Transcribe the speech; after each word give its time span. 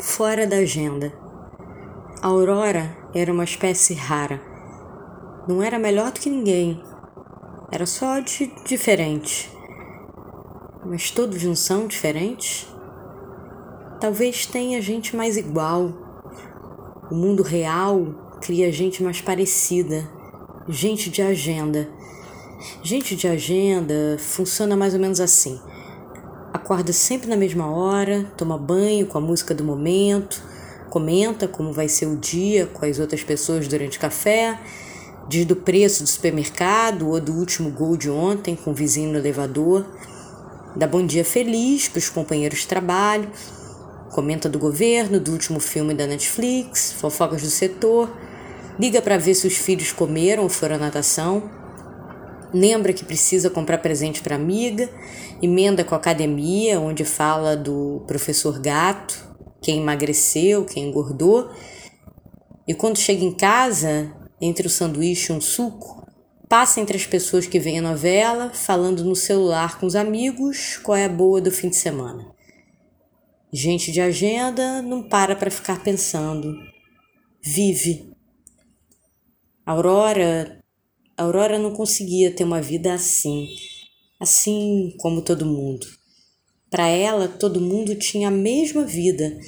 fora 0.00 0.46
da 0.46 0.56
agenda. 0.56 1.12
A 2.22 2.28
Aurora 2.28 2.96
era 3.14 3.30
uma 3.30 3.44
espécie 3.44 3.92
rara. 3.94 4.40
Não 5.46 5.62
era 5.62 5.78
melhor 5.78 6.10
do 6.10 6.20
que 6.20 6.30
ninguém. 6.30 6.82
Era 7.70 7.84
só 7.84 8.18
de 8.20 8.50
diferente. 8.64 9.50
Mas 10.84 11.10
todos 11.10 11.42
não 11.42 11.54
são 11.54 11.86
diferentes? 11.86 12.66
Talvez 14.00 14.46
tenha 14.46 14.80
gente 14.80 15.14
mais 15.14 15.36
igual. 15.36 15.92
O 17.10 17.14
mundo 17.14 17.42
real 17.42 18.38
cria 18.40 18.72
gente 18.72 19.02
mais 19.02 19.20
parecida, 19.20 20.08
gente 20.66 21.10
de 21.10 21.20
agenda. 21.20 21.88
Gente 22.82 23.14
de 23.14 23.28
agenda 23.28 24.16
funciona 24.18 24.76
mais 24.76 24.94
ou 24.94 25.00
menos 25.00 25.20
assim 25.20 25.60
acorda 26.70 26.92
sempre 26.92 27.28
na 27.28 27.36
mesma 27.36 27.68
hora, 27.68 28.24
toma 28.36 28.56
banho 28.56 29.04
com 29.04 29.18
a 29.18 29.20
música 29.20 29.52
do 29.52 29.64
momento, 29.64 30.40
comenta 30.88 31.48
como 31.48 31.72
vai 31.72 31.88
ser 31.88 32.06
o 32.06 32.14
dia 32.14 32.64
com 32.64 32.86
as 32.86 33.00
outras 33.00 33.24
pessoas 33.24 33.66
durante 33.66 33.98
o 33.98 34.00
café, 34.00 34.56
diz 35.28 35.44
do 35.44 35.56
preço 35.56 36.04
do 36.04 36.08
supermercado 36.08 37.08
ou 37.08 37.20
do 37.20 37.32
último 37.32 37.70
gol 37.70 37.96
de 37.96 38.08
ontem 38.08 38.54
com 38.54 38.70
o 38.70 38.74
vizinho 38.74 39.10
no 39.10 39.18
elevador, 39.18 39.84
dá 40.76 40.86
bom 40.86 41.04
dia 41.04 41.24
feliz 41.24 41.88
para 41.88 41.98
os 41.98 42.08
companheiros 42.08 42.60
de 42.60 42.68
trabalho, 42.68 43.28
comenta 44.12 44.48
do 44.48 44.56
governo, 44.56 45.18
do 45.18 45.32
último 45.32 45.58
filme 45.58 45.92
da 45.92 46.06
Netflix, 46.06 46.92
fofocas 46.92 47.42
do 47.42 47.50
setor, 47.50 48.08
liga 48.78 49.02
para 49.02 49.18
ver 49.18 49.34
se 49.34 49.44
os 49.44 49.56
filhos 49.56 49.90
comeram 49.90 50.44
ou 50.44 50.48
foram 50.48 50.76
à 50.76 50.78
natação 50.78 51.50
lembra 52.52 52.92
que 52.92 53.04
precisa 53.04 53.50
comprar 53.50 53.78
presente 53.78 54.22
para 54.22 54.36
amiga, 54.36 54.88
emenda 55.42 55.84
com 55.84 55.94
a 55.94 55.98
academia, 55.98 56.80
onde 56.80 57.04
fala 57.04 57.56
do 57.56 58.04
professor 58.06 58.58
gato, 58.60 59.28
quem 59.62 59.80
emagreceu, 59.80 60.64
quem 60.64 60.88
engordou. 60.88 61.50
E 62.66 62.74
quando 62.74 62.98
chega 62.98 63.24
em 63.24 63.32
casa, 63.32 64.14
entre 64.40 64.66
o 64.66 64.70
sanduíche 64.70 65.32
e 65.32 65.36
um 65.36 65.40
suco, 65.40 66.06
passa 66.48 66.80
entre 66.80 66.96
as 66.96 67.06
pessoas 67.06 67.46
que 67.46 67.58
veem 67.58 67.78
a 67.78 67.82
novela, 67.82 68.50
falando 68.52 69.04
no 69.04 69.14
celular 69.14 69.78
com 69.78 69.86
os 69.86 69.94
amigos 69.94 70.78
qual 70.78 70.96
é 70.96 71.04
a 71.04 71.08
boa 71.08 71.40
do 71.40 71.50
fim 71.50 71.68
de 71.68 71.76
semana. 71.76 72.26
Gente 73.52 73.90
de 73.90 74.00
agenda 74.00 74.80
não 74.80 75.02
para 75.02 75.34
para 75.34 75.50
ficar 75.50 75.82
pensando. 75.82 76.54
Vive. 77.42 78.12
Aurora 79.66 80.59
Aurora 81.20 81.58
não 81.58 81.74
conseguia 81.74 82.30
ter 82.30 82.44
uma 82.44 82.62
vida 82.62 82.94
assim, 82.94 83.46
assim 84.18 84.94
como 84.96 85.20
todo 85.20 85.44
mundo. 85.44 85.86
Para 86.70 86.88
ela, 86.88 87.28
todo 87.28 87.60
mundo 87.60 87.94
tinha 87.94 88.28
a 88.28 88.30
mesma 88.30 88.86
vida 88.86 89.38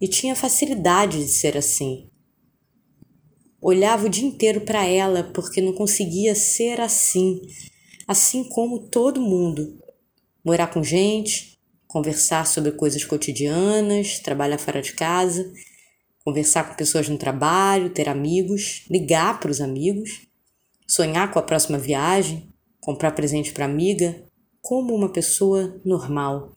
e 0.00 0.08
tinha 0.08 0.34
facilidade 0.34 1.18
de 1.18 1.28
ser 1.30 1.58
assim. 1.58 2.08
Olhava 3.60 4.06
o 4.06 4.08
dia 4.08 4.24
inteiro 4.26 4.62
para 4.62 4.86
ela 4.86 5.22
porque 5.22 5.60
não 5.60 5.74
conseguia 5.74 6.34
ser 6.34 6.80
assim, 6.80 7.42
assim 8.08 8.42
como 8.42 8.88
todo 8.88 9.20
mundo. 9.20 9.78
Morar 10.42 10.68
com 10.68 10.82
gente, 10.82 11.60
conversar 11.86 12.46
sobre 12.46 12.72
coisas 12.72 13.04
cotidianas, 13.04 14.20
trabalhar 14.20 14.56
fora 14.56 14.80
de 14.80 14.94
casa, 14.94 15.52
conversar 16.24 16.66
com 16.66 16.76
pessoas 16.76 17.10
no 17.10 17.18
trabalho, 17.18 17.90
ter 17.90 18.08
amigos, 18.08 18.86
ligar 18.88 19.38
para 19.38 19.50
os 19.50 19.60
amigos 19.60 20.29
sonhar 20.90 21.30
com 21.30 21.38
a 21.38 21.42
próxima 21.42 21.78
viagem, 21.78 22.48
comprar 22.80 23.12
presente 23.12 23.52
para 23.52 23.64
amiga, 23.64 24.24
como 24.60 24.92
uma 24.92 25.12
pessoa 25.12 25.80
normal. 25.84 26.52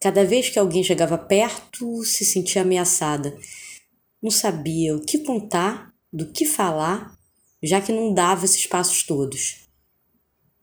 Cada 0.00 0.24
vez 0.24 0.48
que 0.48 0.58
alguém 0.58 0.84
chegava 0.84 1.18
perto, 1.18 2.04
se 2.04 2.24
sentia 2.24 2.62
ameaçada. 2.62 3.36
Não 4.22 4.30
sabia 4.30 4.94
o 4.94 5.04
que 5.04 5.18
contar, 5.18 5.92
do 6.12 6.30
que 6.30 6.46
falar, 6.46 7.18
já 7.60 7.80
que 7.80 7.90
não 7.90 8.14
dava 8.14 8.44
esses 8.44 8.64
passos 8.64 9.02
todos. 9.02 9.66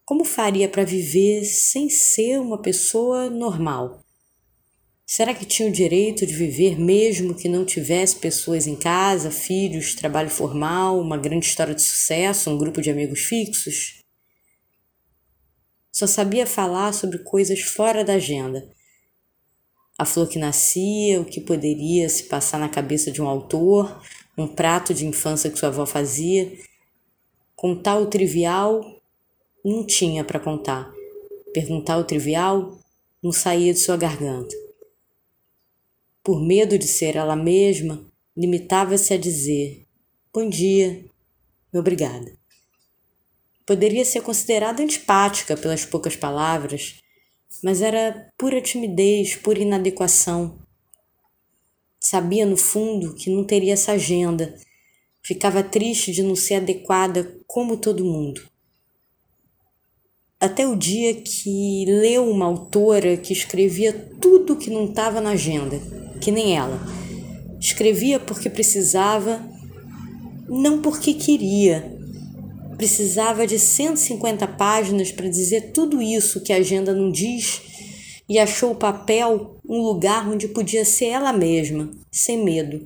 Como 0.06 0.24
faria 0.24 0.70
para 0.70 0.86
viver 0.86 1.44
sem 1.44 1.90
ser 1.90 2.40
uma 2.40 2.62
pessoa 2.62 3.30
normal? 3.30 4.03
Será 5.16 5.32
que 5.32 5.46
tinha 5.46 5.70
o 5.70 5.72
direito 5.72 6.26
de 6.26 6.34
viver 6.34 6.76
mesmo 6.80 7.36
que 7.36 7.48
não 7.48 7.64
tivesse 7.64 8.16
pessoas 8.16 8.66
em 8.66 8.76
casa, 8.76 9.30
filhos, 9.30 9.94
trabalho 9.94 10.28
formal, 10.28 11.00
uma 11.00 11.20
grande 11.20 11.46
história 11.46 11.76
de 11.76 11.84
sucesso, 11.84 12.50
um 12.50 12.58
grupo 12.58 12.82
de 12.82 12.90
amigos 12.90 13.20
fixos? 13.20 14.00
Só 15.92 16.08
sabia 16.08 16.48
falar 16.48 16.94
sobre 16.94 17.20
coisas 17.20 17.62
fora 17.62 18.04
da 18.04 18.14
agenda. 18.14 18.68
A 20.00 20.04
flor 20.04 20.28
que 20.28 20.40
nascia, 20.40 21.22
o 21.22 21.26
que 21.26 21.40
poderia 21.40 22.10
se 22.10 22.24
passar 22.24 22.58
na 22.58 22.68
cabeça 22.68 23.12
de 23.12 23.22
um 23.22 23.28
autor, 23.28 24.02
um 24.36 24.48
prato 24.48 24.96
de 24.96 25.06
infância 25.06 25.48
que 25.52 25.60
sua 25.60 25.70
avó 25.70 25.86
fazia. 25.86 26.52
Contar 27.56 28.00
o 28.00 28.08
trivial 28.08 28.84
não 29.64 29.86
tinha 29.86 30.24
para 30.24 30.40
contar. 30.40 30.92
Perguntar 31.54 32.00
o 32.00 32.04
trivial 32.04 32.80
não 33.22 33.32
saía 33.32 33.72
de 33.72 33.80
sua 33.80 33.96
garganta 33.96 34.63
por 36.24 36.42
medo 36.42 36.78
de 36.80 36.88
ser 36.88 37.18
ela 37.18 37.36
mesma, 37.36 38.06
limitava-se 38.36 39.14
a 39.14 39.18
dizer: 39.18 39.86
Bom 40.34 40.50
dia 40.50 41.04
obrigada. 41.74 42.32
Poderia 43.66 44.06
ser 44.06 44.22
considerada 44.22 44.82
antipática 44.82 45.58
pelas 45.58 45.86
poucas 45.86 46.16
palavras, 46.16 47.00
mas 47.62 47.82
era 47.82 48.30
pura 48.38 48.62
timidez, 48.62 49.36
pura 49.36 49.60
inadequação. 49.60 50.58
Sabia 52.00 52.46
no 52.46 52.58
fundo 52.58 53.16
que 53.16 53.30
não 53.30 53.44
teria 53.44 53.74
essa 53.74 53.94
agenda. 53.94 54.56
Ficava 55.22 55.64
triste 55.64 56.12
de 56.12 56.22
não 56.22 56.36
ser 56.36 56.56
adequada 56.56 57.40
como 57.48 57.78
todo 57.78 58.04
mundo. 58.04 58.42
Até 60.38 60.68
o 60.68 60.76
dia 60.76 61.22
que 61.22 61.86
leu 61.86 62.30
uma 62.30 62.46
autora 62.46 63.16
que 63.16 63.32
escrevia 63.32 63.94
tudo 64.20 64.58
que 64.58 64.70
não 64.70 64.86
estava 64.86 65.22
na 65.22 65.30
agenda 65.30 66.03
que 66.24 66.32
nem 66.32 66.56
ela. 66.56 66.80
Escrevia 67.60 68.18
porque 68.18 68.50
precisava, 68.50 69.46
não 70.48 70.82
porque 70.82 71.14
queria. 71.14 71.98
Precisava 72.78 73.46
de 73.46 73.60
150 73.60 74.48
páginas 74.48 75.12
para 75.12 75.28
dizer 75.28 75.74
tudo 75.74 76.02
isso 76.02 76.42
que 76.42 76.54
a 76.54 76.58
agenda 76.58 76.94
não 76.94 77.12
diz 77.12 77.62
e 78.28 78.40
achou 78.40 78.72
o 78.72 78.76
papel 78.76 79.60
um 79.68 79.82
lugar 79.82 80.30
onde 80.30 80.48
podia 80.48 80.86
ser 80.86 81.08
ela 81.08 81.34
mesma, 81.34 81.92
sem 82.10 82.42
medo, 82.42 82.86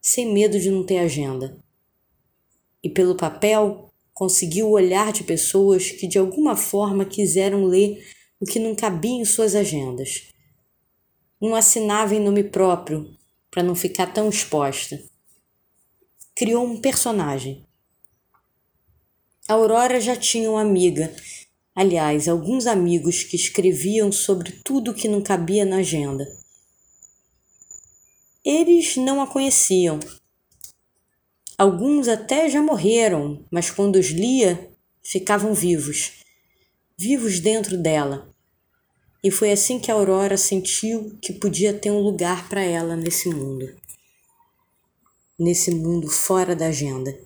sem 0.00 0.30
medo 0.30 0.60
de 0.60 0.70
não 0.70 0.84
ter 0.84 0.98
agenda. 0.98 1.56
E 2.82 2.90
pelo 2.90 3.16
papel 3.16 3.88
conseguiu 4.12 4.66
o 4.66 4.72
olhar 4.72 5.10
de 5.10 5.24
pessoas 5.24 5.90
que 5.90 6.06
de 6.06 6.18
alguma 6.18 6.54
forma 6.54 7.06
quiseram 7.06 7.64
ler 7.64 8.04
o 8.38 8.44
que 8.44 8.58
não 8.58 8.74
cabia 8.74 9.22
em 9.22 9.24
suas 9.24 9.54
agendas 9.54 10.33
não 11.40 11.54
assinava 11.54 12.14
em 12.14 12.20
nome 12.20 12.44
próprio 12.44 13.16
para 13.50 13.62
não 13.62 13.74
ficar 13.74 14.12
tão 14.12 14.28
exposta. 14.28 15.02
Criou 16.34 16.64
um 16.64 16.80
personagem. 16.80 17.64
A 19.48 19.52
Aurora 19.52 20.00
já 20.00 20.16
tinha 20.16 20.50
uma 20.50 20.62
amiga, 20.62 21.14
aliás, 21.74 22.28
alguns 22.28 22.66
amigos 22.66 23.22
que 23.22 23.36
escreviam 23.36 24.10
sobre 24.10 24.52
tudo 24.64 24.94
que 24.94 25.06
não 25.06 25.22
cabia 25.22 25.64
na 25.64 25.76
agenda. 25.76 26.26
Eles 28.44 28.96
não 28.96 29.22
a 29.22 29.26
conheciam. 29.26 30.00
Alguns 31.56 32.08
até 32.08 32.48
já 32.48 32.60
morreram, 32.60 33.44
mas 33.50 33.70
quando 33.70 33.96
os 33.96 34.08
lia, 34.08 34.70
ficavam 35.02 35.54
vivos, 35.54 36.24
vivos 36.98 37.38
dentro 37.38 37.76
dela. 37.76 38.33
E 39.24 39.30
foi 39.30 39.50
assim 39.50 39.80
que 39.80 39.90
a 39.90 39.94
Aurora 39.94 40.36
sentiu 40.36 41.16
que 41.22 41.32
podia 41.32 41.72
ter 41.72 41.90
um 41.90 41.98
lugar 41.98 42.46
para 42.46 42.60
ela 42.60 42.94
nesse 42.94 43.30
mundo. 43.30 43.74
Nesse 45.38 45.70
mundo 45.70 46.10
fora 46.10 46.54
da 46.54 46.66
agenda. 46.66 47.18